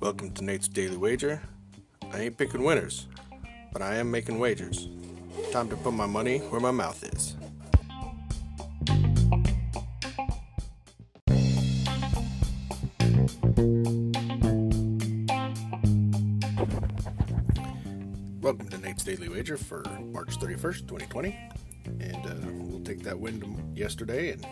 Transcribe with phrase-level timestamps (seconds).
[0.00, 1.40] Welcome to Nate's Daily Wager.
[2.12, 3.06] I ain't picking winners,
[3.72, 4.88] but I am making wagers.
[5.52, 7.36] Time to put my money where my mouth is.
[18.40, 21.38] Welcome to Nate's Daily Wager for March 31st, 2020.
[22.00, 22.34] And uh,
[22.64, 24.44] we'll take that win yesterday and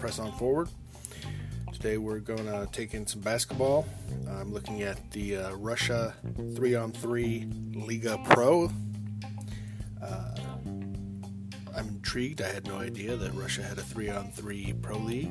[0.00, 0.66] press on forward.
[1.74, 3.86] Today we're going to take in some basketball.
[4.30, 6.14] I'm looking at the uh, Russia
[6.56, 8.70] 3 on 3 Liga Pro.
[10.02, 10.34] Uh,
[11.76, 12.40] I'm intrigued.
[12.40, 15.26] I had no idea that Russia had a 3 on 3 Pro League.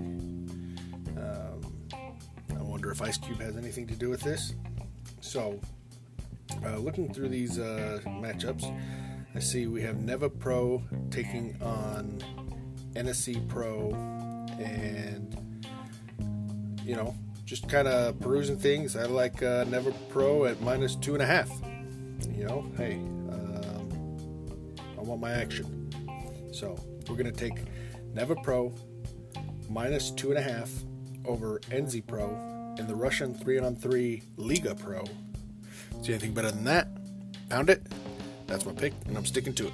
[1.18, 1.74] Um,
[2.56, 4.54] I wonder if Ice Cube has anything to do with this.
[5.20, 5.60] So,
[6.64, 8.72] uh, looking through these uh, matchups,
[9.34, 12.22] I see we have Neva Pro taking on
[12.94, 14.19] NSC Pro,
[14.60, 15.66] and
[16.84, 17.16] you know,
[17.46, 18.96] just kind of perusing things.
[18.96, 21.50] I like uh, Neva Pro at minus two and a half.
[22.36, 22.96] You know, hey,
[23.32, 24.18] um,
[24.98, 25.92] I want my action.
[26.52, 27.64] So we're gonna take
[28.14, 28.74] Neva Pro
[29.70, 30.72] minus two and a half
[31.26, 32.30] over NZ Pro
[32.80, 35.04] in the Russian three on three Liga Pro.
[36.02, 36.88] See anything better than that?
[37.50, 37.84] Pound it.
[38.48, 39.74] That's my pick, and I'm sticking to it.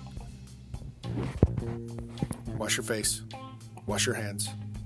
[2.57, 3.21] Wash your face,
[3.85, 4.49] wash your hands,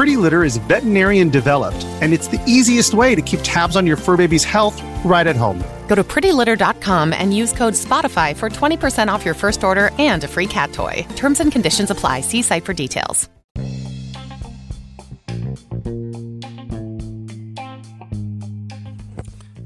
[0.00, 3.98] Pretty Litter is veterinarian developed, and it's the easiest way to keep tabs on your
[3.98, 5.62] fur baby's health right at home.
[5.88, 10.26] Go to prettylitter.com and use code SPOTIFY for 20% off your first order and a
[10.26, 11.06] free cat toy.
[11.16, 12.22] Terms and conditions apply.
[12.22, 13.28] See site for details.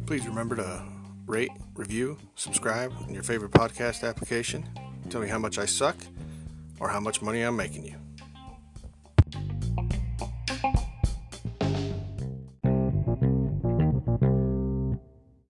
[0.05, 0.83] Please remember to
[1.28, 4.69] rate, review, subscribe in your favorite podcast application.
[5.11, 5.97] Tell me how much I suck
[6.81, 8.04] or how much money I'm making you.